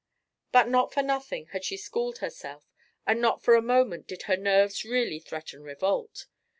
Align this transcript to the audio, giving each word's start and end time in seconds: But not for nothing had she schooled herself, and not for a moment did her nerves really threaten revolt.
But 0.51 0.67
not 0.67 0.91
for 0.91 1.03
nothing 1.03 1.45
had 1.51 1.63
she 1.63 1.77
schooled 1.77 2.17
herself, 2.17 2.65
and 3.05 3.21
not 3.21 3.43
for 3.43 3.53
a 3.53 3.61
moment 3.61 4.07
did 4.07 4.23
her 4.23 4.35
nerves 4.35 4.83
really 4.83 5.19
threaten 5.19 5.61
revolt. 5.61 6.25